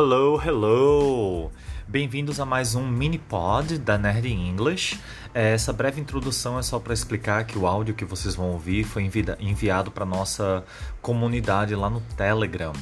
Hello, 0.00 0.40
hello! 0.40 1.50
Bem-vindos 1.88 2.38
a 2.38 2.46
mais 2.46 2.76
um 2.76 2.86
mini 2.86 3.18
pod 3.18 3.78
da 3.78 3.98
Nerd 3.98 4.28
English. 4.28 4.96
É, 5.34 5.54
essa 5.54 5.72
breve 5.72 6.00
introdução 6.00 6.56
é 6.56 6.62
só 6.62 6.78
para 6.78 6.94
explicar 6.94 7.44
que 7.44 7.58
o 7.58 7.66
áudio 7.66 7.96
que 7.96 8.04
vocês 8.04 8.36
vão 8.36 8.52
ouvir 8.52 8.84
foi 8.84 9.10
enviado 9.40 9.90
para 9.90 10.06
nossa 10.06 10.64
comunidade 11.02 11.74
lá 11.74 11.90
no 11.90 12.00
Telegram. 12.16 12.72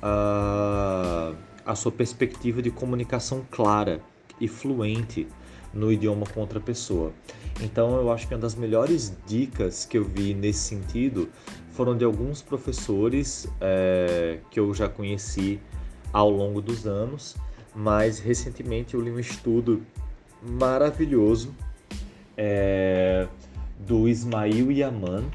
a, 0.02 1.34
a 1.66 1.76
sua 1.76 1.92
perspectiva 1.92 2.62
de 2.62 2.70
comunicação 2.70 3.46
clara 3.50 4.02
e 4.42 4.48
fluente 4.48 5.26
no 5.74 5.92
idioma 5.92 6.26
com 6.34 6.42
outra 6.42 6.60
pessoa. 6.60 7.14
Então, 7.62 7.96
eu 7.96 8.12
acho 8.12 8.28
que 8.28 8.34
uma 8.34 8.42
das 8.42 8.56
melhores 8.56 9.16
dicas 9.26 9.86
que 9.86 9.98
eu 9.98 10.04
vi 10.04 10.34
nesse 10.34 10.60
sentido 10.60 11.30
foram 11.72 11.98
de 11.98 12.04
alguns 12.04 12.42
professores 12.42 13.48
é, 13.62 14.40
que 14.52 14.60
eu 14.60 14.74
já 14.74 14.90
conheci 14.90 15.62
ao 16.12 16.30
longo 16.30 16.62
dos 16.62 16.86
anos, 16.86 17.36
mas 17.76 18.20
recentemente 18.20 18.94
eu 18.94 19.02
li 19.02 19.12
um 19.12 19.20
estudo 19.20 19.84
maravilhoso 20.42 21.54
é, 22.38 23.28
do 23.80 24.08
Ismail 24.08 24.72
Yaman 24.72 25.26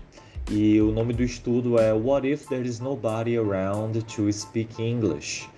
e 0.50 0.80
o 0.80 0.90
nome 0.90 1.12
do 1.12 1.22
estudo 1.22 1.78
é 1.78 1.92
What 1.92 2.26
if 2.26 2.48
there 2.48 2.66
is 2.66 2.80
nobody 2.80 3.36
around 3.36 4.02
to 4.02 4.32
speak 4.32 4.82
English? 4.82 5.48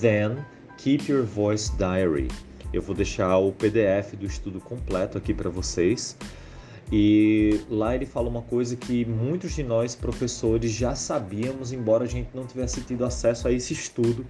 Then 0.00 0.38
keep 0.78 1.10
your 1.10 1.24
voice 1.24 1.70
diary. 1.76 2.28
Eu 2.72 2.82
vou 2.82 2.94
deixar 2.94 3.36
o 3.36 3.52
PDF 3.52 4.14
do 4.14 4.26
estudo 4.26 4.60
completo 4.60 5.18
aqui 5.18 5.34
para 5.34 5.50
vocês. 5.50 6.16
E 6.92 7.60
lá 7.68 7.94
ele 7.94 8.06
fala 8.06 8.28
uma 8.28 8.42
coisa 8.42 8.74
que 8.74 9.04
muitos 9.04 9.54
de 9.54 9.62
nós 9.62 9.94
professores 9.94 10.72
já 10.72 10.94
sabíamos, 10.94 11.72
embora 11.72 12.04
a 12.04 12.08
gente 12.08 12.30
não 12.34 12.44
tivesse 12.44 12.80
tido 12.80 13.04
acesso 13.04 13.46
a 13.46 13.52
esse 13.52 13.72
estudo 13.72 14.26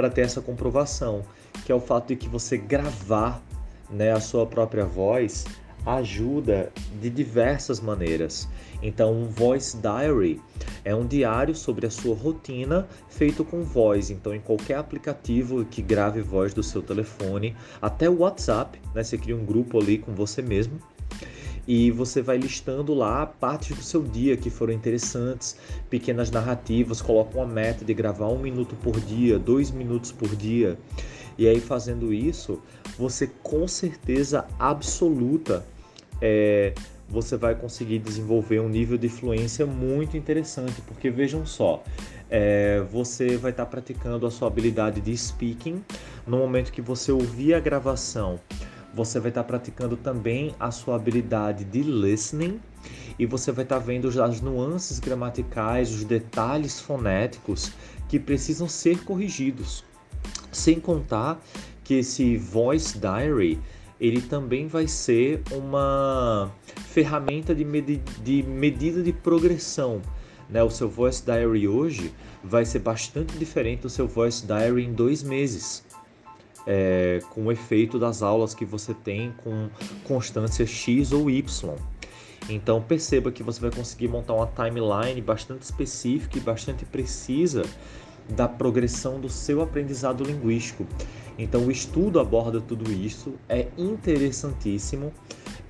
para 0.00 0.08
ter 0.08 0.22
essa 0.22 0.40
comprovação, 0.40 1.22
que 1.66 1.70
é 1.70 1.74
o 1.74 1.80
fato 1.80 2.08
de 2.08 2.16
que 2.16 2.26
você 2.26 2.56
gravar 2.56 3.42
né, 3.90 4.12
a 4.12 4.18
sua 4.18 4.46
própria 4.46 4.86
voz 4.86 5.44
ajuda 5.84 6.72
de 7.02 7.10
diversas 7.10 7.80
maneiras. 7.80 8.48
Então, 8.82 9.12
um 9.12 9.26
voice 9.26 9.76
diary 9.76 10.40
é 10.86 10.94
um 10.94 11.06
diário 11.06 11.54
sobre 11.54 11.86
a 11.86 11.90
sua 11.90 12.16
rotina 12.16 12.88
feito 13.10 13.44
com 13.44 13.62
voz. 13.62 14.10
Então, 14.10 14.34
em 14.34 14.40
qualquer 14.40 14.78
aplicativo 14.78 15.66
que 15.66 15.82
grave 15.82 16.22
voz 16.22 16.54
do 16.54 16.62
seu 16.62 16.80
telefone, 16.80 17.54
até 17.82 18.08
o 18.08 18.20
WhatsApp, 18.20 18.80
né, 18.94 19.04
você 19.04 19.18
cria 19.18 19.36
um 19.36 19.44
grupo 19.44 19.78
ali 19.78 19.98
com 19.98 20.14
você 20.14 20.40
mesmo 20.40 20.80
e 21.70 21.88
você 21.88 22.20
vai 22.20 22.36
listando 22.36 22.92
lá 22.92 23.24
partes 23.24 23.76
do 23.76 23.82
seu 23.84 24.02
dia 24.02 24.36
que 24.36 24.50
foram 24.50 24.72
interessantes, 24.72 25.56
pequenas 25.88 26.28
narrativas, 26.28 27.00
coloca 27.00 27.38
uma 27.38 27.46
meta 27.46 27.84
de 27.84 27.94
gravar 27.94 28.26
um 28.26 28.40
minuto 28.40 28.74
por 28.82 28.98
dia, 28.98 29.38
dois 29.38 29.70
minutos 29.70 30.10
por 30.10 30.34
dia. 30.34 30.76
E 31.38 31.46
aí 31.46 31.60
fazendo 31.60 32.12
isso, 32.12 32.60
você 32.98 33.30
com 33.40 33.68
certeza 33.68 34.48
absoluta 34.58 35.64
é, 36.20 36.74
você 37.08 37.36
vai 37.36 37.54
conseguir 37.54 38.00
desenvolver 38.00 38.58
um 38.58 38.68
nível 38.68 38.98
de 38.98 39.08
fluência 39.08 39.64
muito 39.64 40.16
interessante, 40.16 40.80
porque 40.88 41.08
vejam 41.08 41.46
só, 41.46 41.84
é, 42.28 42.84
você 42.90 43.36
vai 43.36 43.52
estar 43.52 43.64
tá 43.64 43.70
praticando 43.70 44.26
a 44.26 44.30
sua 44.32 44.48
habilidade 44.48 45.00
de 45.00 45.16
speaking 45.16 45.84
no 46.26 46.38
momento 46.38 46.72
que 46.72 46.82
você 46.82 47.12
ouvir 47.12 47.54
a 47.54 47.60
gravação 47.60 48.40
você 48.94 49.20
vai 49.20 49.30
estar 49.30 49.44
praticando 49.44 49.96
também 49.96 50.54
a 50.58 50.70
sua 50.70 50.96
habilidade 50.96 51.64
de 51.64 51.82
listening 51.82 52.60
e 53.18 53.26
você 53.26 53.52
vai 53.52 53.64
estar 53.64 53.78
vendo 53.78 54.08
as 54.22 54.40
nuances 54.40 54.98
gramaticais, 54.98 55.92
os 55.92 56.04
detalhes 56.04 56.80
fonéticos 56.80 57.72
que 58.08 58.18
precisam 58.18 58.68
ser 58.68 59.04
corrigidos. 59.04 59.84
Sem 60.50 60.80
contar 60.80 61.40
que 61.84 61.94
esse 61.94 62.36
voice 62.36 62.98
diary 62.98 63.60
ele 64.00 64.22
também 64.22 64.66
vai 64.66 64.88
ser 64.88 65.42
uma 65.52 66.50
ferramenta 66.88 67.54
de, 67.54 67.64
de 68.22 68.42
medida 68.42 69.02
de 69.02 69.12
progressão. 69.12 70.00
Né? 70.48 70.62
O 70.62 70.70
seu 70.70 70.88
voice 70.88 71.22
diary 71.24 71.68
hoje 71.68 72.12
vai 72.42 72.64
ser 72.64 72.78
bastante 72.78 73.36
diferente 73.36 73.82
do 73.82 73.90
seu 73.90 74.08
voice 74.08 74.46
diary 74.46 74.84
em 74.84 74.92
dois 74.92 75.22
meses 75.22 75.84
é, 76.66 77.20
com 77.30 77.46
o 77.46 77.52
efeito 77.52 77.98
das 77.98 78.22
aulas 78.22 78.54
que 78.54 78.64
você 78.64 78.94
tem 78.94 79.32
com 79.44 79.68
constância 80.04 80.66
X 80.66 81.12
ou 81.12 81.30
Y. 81.30 81.74
Então 82.48 82.80
perceba 82.82 83.30
que 83.30 83.42
você 83.42 83.60
vai 83.60 83.70
conseguir 83.70 84.08
montar 84.08 84.34
uma 84.34 84.46
timeline 84.46 85.20
bastante 85.20 85.62
específica 85.62 86.38
e 86.38 86.40
bastante 86.40 86.84
precisa 86.84 87.62
da 88.28 88.48
progressão 88.48 89.20
do 89.20 89.28
seu 89.28 89.60
aprendizado 89.60 90.24
linguístico. 90.24 90.86
Então 91.38 91.66
o 91.66 91.70
estudo 91.70 92.20
aborda 92.20 92.60
tudo 92.60 92.90
isso, 92.90 93.34
é 93.48 93.68
interessantíssimo. 93.76 95.12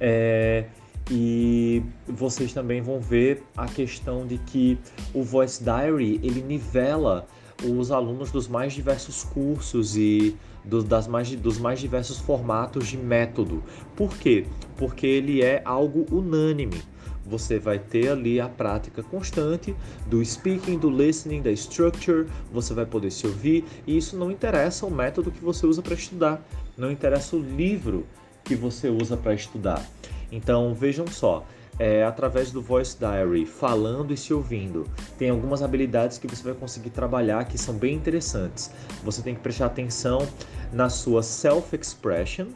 É, 0.01 0.67
e 1.11 1.83
vocês 2.07 2.53
também 2.53 2.81
vão 2.81 3.01
ver 3.01 3.43
a 3.57 3.67
questão 3.67 4.27
de 4.27 4.39
que 4.39 4.79
o 5.13 5.23
Voice 5.23 5.63
Diary 5.63 6.21
ele 6.23 6.41
nivela 6.41 7.27
os 7.65 7.91
alunos 7.91 8.31
dos 8.31 8.49
mais 8.49 8.73
diversos 8.73 9.25
cursos 9.25 9.97
e 9.97 10.37
do, 10.65 10.83
das 10.83 11.07
mais, 11.07 11.31
dos 11.37 11.59
mais 11.59 11.81
diversos 11.81 12.19
formatos 12.19 12.89
de 12.89 12.97
método. 12.97 13.63
Por 13.97 14.17
quê? 14.17 14.47
Porque 14.77 15.07
ele 15.07 15.43
é 15.43 15.63
algo 15.65 16.07
unânime. 16.11 16.83
Você 17.25 17.59
vai 17.59 17.79
ter 17.79 18.09
ali 18.09 18.41
a 18.41 18.49
prática 18.49 19.03
constante 19.03 19.75
do 20.07 20.25
speaking, 20.25 20.79
do 20.79 20.91
listening, 20.91 21.43
da 21.43 21.53
structure, 21.53 22.27
você 22.53 22.75
vai 22.75 22.87
poder 22.87 23.11
se 23.13 23.27
ouvir, 23.27 23.65
e 23.87 23.97
isso 23.97 24.17
não 24.17 24.31
interessa 24.31 24.87
o 24.87 24.91
método 24.91 25.31
que 25.31 25.45
você 25.45 25.67
usa 25.67 25.81
para 25.81 25.95
estudar, 25.95 26.45
não 26.77 26.91
interessa 26.91 27.37
o 27.37 27.41
livro 27.41 28.07
que 28.43 28.57
você 28.57 28.89
usa 28.89 29.17
para 29.17 29.35
estudar. 29.35 29.87
Então 30.33 30.75
vejam 30.75 31.07
só, 31.07 31.47
é, 31.81 32.05
através 32.05 32.53
do 32.53 32.63
Voice 32.63 32.97
Diary, 32.97 33.45
falando 33.45 34.13
e 34.13 34.17
se 34.17 34.33
ouvindo. 34.33 34.87
Tem 35.19 35.31
algumas 35.31 35.65
habilidades 35.65 36.17
que 36.17 36.29
você 36.29 36.45
vai 36.45 36.55
conseguir 36.55 36.91
trabalhar 36.91 37.45
que 37.47 37.59
são 37.59 37.75
bem 37.75 37.97
interessantes. 37.97 38.71
Você 39.03 39.21
tem 39.21 39.35
que 39.35 39.41
prestar 39.41 39.67
atenção 39.67 40.29
na 40.73 40.89
sua 40.89 41.25
self-expression, 41.25 42.47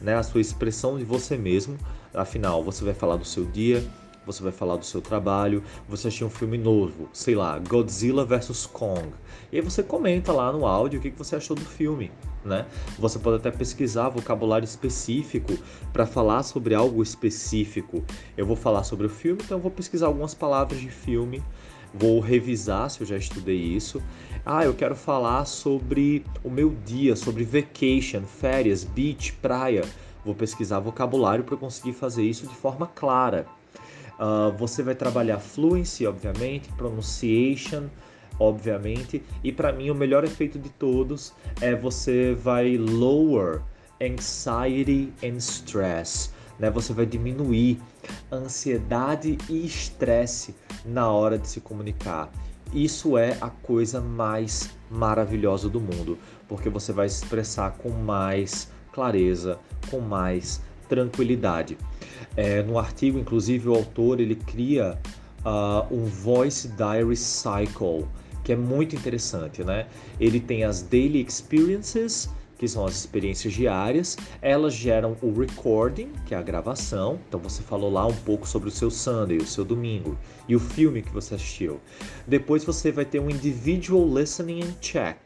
né, 0.00 0.16
a 0.16 0.22
sua 0.22 0.40
expressão 0.40 0.98
de 0.98 1.04
você 1.04 1.36
mesmo, 1.36 1.78
Afinal, 2.14 2.62
você 2.62 2.84
vai 2.84 2.92
falar 2.92 3.16
do 3.16 3.24
seu 3.24 3.44
dia, 3.46 3.82
você 4.26 4.42
vai 4.42 4.52
falar 4.52 4.76
do 4.76 4.84
seu 4.84 5.00
trabalho, 5.00 5.62
você 5.88 6.08
assistiu 6.08 6.26
um 6.26 6.30
filme 6.30 6.58
novo, 6.58 7.08
sei 7.12 7.34
lá, 7.34 7.58
Godzilla 7.58 8.24
vs 8.24 8.66
Kong. 8.66 9.08
E 9.50 9.56
aí 9.56 9.62
você 9.62 9.82
comenta 9.82 10.30
lá 10.30 10.52
no 10.52 10.66
áudio 10.66 11.00
o 11.00 11.02
que 11.02 11.10
você 11.10 11.36
achou 11.36 11.56
do 11.56 11.64
filme. 11.64 12.12
Né? 12.44 12.66
Você 12.98 13.18
pode 13.18 13.36
até 13.36 13.50
pesquisar 13.50 14.08
vocabulário 14.08 14.64
específico 14.64 15.56
para 15.92 16.04
falar 16.04 16.42
sobre 16.42 16.74
algo 16.74 17.02
específico. 17.02 18.02
Eu 18.36 18.46
vou 18.46 18.56
falar 18.56 18.82
sobre 18.82 19.06
o 19.06 19.10
filme, 19.10 19.40
então 19.44 19.60
vou 19.60 19.70
pesquisar 19.70 20.06
algumas 20.06 20.34
palavras 20.34 20.80
de 20.80 20.90
filme, 20.90 21.42
vou 21.94 22.18
revisar 22.18 22.90
se 22.90 23.00
eu 23.00 23.06
já 23.06 23.16
estudei 23.16 23.56
isso. 23.56 24.02
Ah, 24.44 24.64
eu 24.64 24.74
quero 24.74 24.96
falar 24.96 25.44
sobre 25.44 26.24
o 26.42 26.50
meu 26.50 26.74
dia, 26.84 27.14
sobre 27.14 27.44
vacation, 27.44 28.22
férias, 28.22 28.82
beach, 28.82 29.32
praia. 29.34 29.84
Vou 30.24 30.34
pesquisar 30.34 30.80
vocabulário 30.80 31.44
para 31.44 31.56
conseguir 31.56 31.92
fazer 31.92 32.24
isso 32.24 32.46
de 32.46 32.54
forma 32.54 32.88
clara. 32.88 33.46
Uh, 34.18 34.56
você 34.56 34.82
vai 34.82 34.94
trabalhar 34.94 35.38
fluency, 35.38 36.06
obviamente, 36.06 36.68
pronunciation, 36.72 37.84
obviamente, 38.38 39.22
e 39.42 39.52
para 39.52 39.72
mim 39.72 39.90
o 39.90 39.94
melhor 39.94 40.24
efeito 40.24 40.58
de 40.58 40.68
todos 40.70 41.32
é 41.60 41.74
você 41.74 42.34
vai 42.34 42.76
lower 42.76 43.60
anxiety 44.00 45.12
and 45.22 45.36
stress, 45.36 46.30
né? 46.58 46.70
Você 46.70 46.92
vai 46.92 47.06
diminuir 47.06 47.80
ansiedade 48.30 49.38
e 49.48 49.64
estresse 49.64 50.54
na 50.84 51.08
hora 51.10 51.38
de 51.38 51.48
se 51.48 51.60
comunicar. 51.60 52.30
Isso 52.72 53.18
é 53.18 53.36
a 53.40 53.50
coisa 53.50 54.00
mais 54.00 54.70
maravilhosa 54.90 55.68
do 55.68 55.80
mundo, 55.80 56.18
porque 56.48 56.68
você 56.68 56.92
vai 56.92 57.08
se 57.08 57.22
expressar 57.22 57.72
com 57.72 57.90
mais 57.90 58.70
clareza, 58.92 59.58
com 59.90 60.00
mais 60.00 60.62
tranquilidade. 60.88 61.76
É, 62.36 62.62
no 62.62 62.78
artigo, 62.78 63.18
inclusive, 63.18 63.68
o 63.68 63.74
autor 63.74 64.20
ele 64.20 64.34
cria 64.34 64.98
uh, 65.44 65.94
um 65.94 66.04
Voice 66.04 66.68
Diary 66.68 67.16
Cycle, 67.16 68.06
que 68.44 68.52
é 68.52 68.56
muito 68.56 68.96
interessante, 68.96 69.62
né? 69.62 69.86
Ele 70.18 70.40
tem 70.40 70.64
as 70.64 70.82
Daily 70.82 71.24
Experiences, 71.24 72.28
que 72.62 72.68
são 72.68 72.86
as 72.86 72.94
experiências 72.94 73.52
diárias, 73.52 74.16
elas 74.40 74.72
geram 74.72 75.16
o 75.20 75.32
recording, 75.32 76.12
que 76.24 76.32
é 76.32 76.38
a 76.38 76.42
gravação. 76.42 77.18
Então 77.28 77.40
você 77.40 77.60
falou 77.60 77.90
lá 77.90 78.06
um 78.06 78.14
pouco 78.14 78.46
sobre 78.46 78.68
o 78.68 78.70
seu 78.70 78.88
Sunday, 78.88 79.38
o 79.38 79.46
seu 79.46 79.64
domingo 79.64 80.16
e 80.46 80.54
o 80.54 80.60
filme 80.60 81.02
que 81.02 81.12
você 81.12 81.34
assistiu. 81.34 81.80
Depois 82.24 82.62
você 82.62 82.92
vai 82.92 83.04
ter 83.04 83.18
um 83.18 83.28
individual 83.28 84.06
listening 84.06 84.62
and 84.62 84.74
check. 84.80 85.16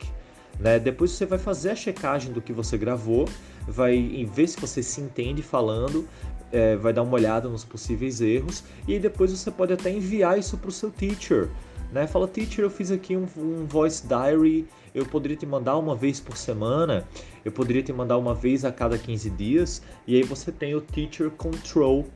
Né? 0.59 0.79
Depois 0.79 1.11
você 1.11 1.27
vai 1.27 1.39
fazer 1.39 1.73
a 1.73 1.77
checagem 1.77 2.33
do 2.33 2.41
que 2.41 2.55
você 2.55 2.79
gravou, 2.79 3.29
vai 3.69 4.27
ver 4.33 4.47
se 4.47 4.59
você 4.59 4.83
se 4.83 5.03
entende 5.03 5.43
falando, 5.43 6.09
é, 6.53 6.77
vai 6.77 6.93
dar 6.93 7.03
uma 7.03 7.15
olhada 7.15 7.49
nos 7.49 7.65
possíveis 7.65 8.21
erros 8.21 8.63
e 8.87 8.99
depois 8.99 9.31
você 9.31 9.51
pode 9.51 9.73
até 9.73 9.91
enviar 9.91 10.39
isso 10.39 10.57
para 10.57 10.69
o 10.69 10.73
seu 10.73 10.91
teacher. 10.91 11.49
Né? 11.93 12.07
Fala, 12.07 12.27
teacher, 12.27 12.65
eu 12.65 12.71
fiz 12.71 12.91
aqui 12.91 13.17
um, 13.17 13.27
um 13.37 13.67
voice 13.67 14.07
diary, 14.07 14.67
eu 14.95 15.05
poderia 15.07 15.37
te 15.37 15.47
mandar 15.47 15.77
uma 15.77 15.95
vez 15.95 16.21
por 16.21 16.37
semana, 16.37 17.07
eu 17.45 17.53
poderia 17.53 17.83
te 17.83 17.93
mandar 17.93 18.19
uma 18.19 18.35
vez 18.35 18.65
a 18.65 18.73
cada 18.73 18.99
15 18.99 19.31
dias, 19.31 19.83
e 20.07 20.17
aí 20.17 20.23
você 20.23 20.51
tem 20.51 20.75
o 20.75 20.81
teacher 20.81 21.31
control 21.31 22.07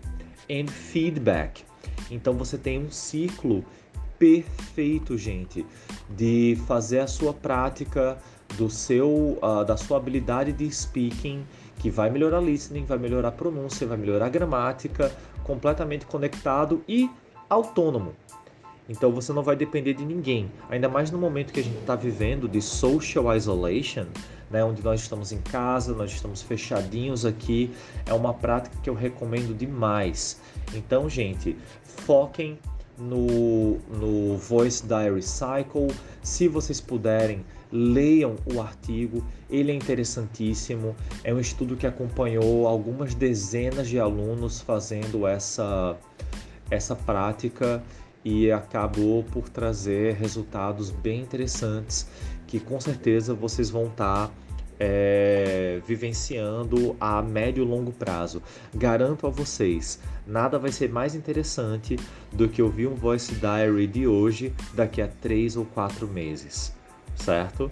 and 0.51 0.67
feedback. 0.69 1.65
Então 2.11 2.35
você 2.35 2.59
tem 2.59 2.81
um 2.81 2.91
ciclo 2.91 3.65
perfeito, 4.19 5.17
gente, 5.17 5.65
de 6.11 6.59
fazer 6.67 7.01
a 7.01 7.07
sua 7.07 7.33
prática 7.33 8.19
do 8.57 8.69
seu 8.69 9.39
uh, 9.43 9.65
da 9.65 9.77
sua 9.77 9.97
habilidade 9.97 10.53
de 10.53 10.71
speaking, 10.71 11.45
que 11.79 11.91
vai 11.91 12.11
melhorar 12.11 12.41
listening, 12.41 12.85
vai 12.85 12.99
melhorar 12.99 13.33
pronúncia, 13.33 13.87
vai 13.87 13.97
melhorar 13.97 14.29
gramática, 14.29 15.13
completamente 15.45 16.07
conectado 16.07 16.83
e 16.89 17.11
autônomo. 17.49 18.15
Então 18.89 19.13
você 19.13 19.33
não 19.33 19.43
vai 19.43 19.55
depender 19.55 19.95
de 19.95 20.05
ninguém, 20.05 20.51
ainda 20.69 20.89
mais 20.89 21.11
no 21.11 21.19
momento 21.19 21.53
que 21.53 21.61
a 21.61 21.63
gente 21.63 21.79
está 21.79 21.95
vivendo 21.95 22.49
de 22.49 22.61
social 22.61 23.35
isolation, 23.37 24.07
né, 24.51 24.65
onde 24.65 24.83
nós 24.83 25.01
estamos 25.01 25.31
em 25.31 25.41
casa, 25.41 25.95
nós 25.95 26.11
estamos 26.11 26.43
fechadinhos 26.43 27.25
aqui. 27.25 27.71
É 28.05 28.13
uma 28.13 28.35
prática 28.35 28.77
que 28.83 28.91
eu 28.91 28.95
recomendo 28.95 29.57
demais. 29.57 30.41
Então, 30.75 31.09
gente, 31.09 31.57
foquem 31.85 32.59
no, 32.99 33.79
no 33.89 34.37
Voice 34.37 34.85
Diary 34.85 35.23
Cycle. 35.23 35.89
Se 36.21 36.49
vocês 36.49 36.81
puderem, 36.81 37.45
leiam 37.73 38.37
o 38.53 38.61
artigo, 38.61 39.25
ele 39.49 39.73
é 39.73 39.75
interessantíssimo. 39.75 40.95
É 41.23 41.33
um 41.33 41.41
estudo 41.41 41.77
que 41.77 41.87
acompanhou 41.87 42.67
algumas 42.67 43.15
dezenas 43.15 43.89
de 43.89 43.99
alunos 43.99 44.61
fazendo 44.61 45.27
essa, 45.27 45.97
essa 46.71 46.95
prática 46.95 47.83
e 48.25 48.51
acabou 48.51 49.25
por 49.25 49.49
trazer 49.49 50.15
resultados 50.15 50.91
bem 50.91 51.21
interessantes 51.21 52.07
que 52.47 52.61
com 52.61 52.81
certeza 52.81 53.33
vocês 53.33 53.71
vão 53.71 53.87
estar. 53.87 54.29
Tá 54.29 54.35
é, 54.81 55.83
vivenciando 55.87 56.97
a 56.99 57.21
médio 57.21 57.63
e 57.63 57.67
longo 57.67 57.93
prazo. 57.93 58.43
Garanto 58.75 59.27
a 59.27 59.31
vocês, 59.31 60.01
nada 60.27 60.59
vai 60.59 60.73
ser 60.73 60.89
mais 60.89 61.15
interessante 61.15 61.97
do 62.33 62.49
que 62.49 62.63
ouvir 62.63 62.87
um 62.87 62.95
voice 62.95 63.35
diary 63.35 63.87
de 63.87 64.07
hoje 64.07 64.55
daqui 64.75 65.03
a 65.03 65.07
três 65.07 65.55
ou 65.55 65.67
quatro 65.67 66.09
meses, 66.09 66.75
certo? 67.17 67.71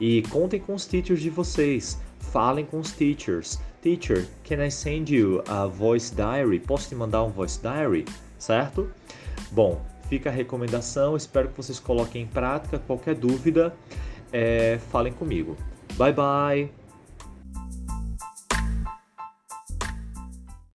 E 0.00 0.22
contem 0.22 0.60
com 0.60 0.74
os 0.74 0.86
teachers 0.86 1.20
de 1.20 1.30
vocês, 1.30 1.98
falem 2.18 2.64
com 2.64 2.80
os 2.80 2.92
teachers. 2.92 3.60
Teacher, 3.80 4.26
can 4.44 4.64
I 4.64 4.70
send 4.70 5.14
you 5.14 5.42
a 5.46 5.66
voice 5.66 6.14
diary? 6.14 6.58
Posso 6.58 6.88
te 6.88 6.94
mandar 6.94 7.22
um 7.22 7.30
voice 7.30 7.60
diary? 7.60 8.04
Certo? 8.38 8.90
Bom, 9.52 9.80
fica 10.08 10.30
a 10.30 10.32
recomendação. 10.32 11.16
Espero 11.16 11.48
que 11.48 11.56
vocês 11.56 11.78
coloquem 11.78 12.22
em 12.22 12.26
prática. 12.26 12.78
Qualquer 12.78 13.14
dúvida, 13.14 13.74
é, 14.32 14.78
falem 14.90 15.12
comigo. 15.12 15.56
Bye 15.96 16.12
bye! 16.12 16.83